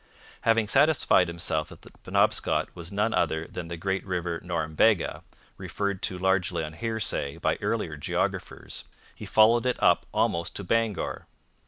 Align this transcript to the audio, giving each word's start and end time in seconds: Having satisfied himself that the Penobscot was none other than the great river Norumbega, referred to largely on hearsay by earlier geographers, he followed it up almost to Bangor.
Having 0.41 0.67
satisfied 0.67 1.27
himself 1.27 1.69
that 1.69 1.83
the 1.83 1.91
Penobscot 1.91 2.75
was 2.75 2.91
none 2.91 3.13
other 3.13 3.45
than 3.47 3.67
the 3.67 3.77
great 3.77 4.03
river 4.03 4.39
Norumbega, 4.43 5.21
referred 5.57 6.01
to 6.01 6.17
largely 6.17 6.63
on 6.63 6.73
hearsay 6.73 7.37
by 7.37 7.55
earlier 7.61 7.97
geographers, 7.97 8.85
he 9.13 9.27
followed 9.27 9.67
it 9.67 9.77
up 9.79 10.07
almost 10.11 10.55
to 10.55 10.63
Bangor. 10.63 11.27